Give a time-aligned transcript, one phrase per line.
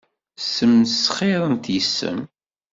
[0.41, 2.19] Ssmesxirent yes-m.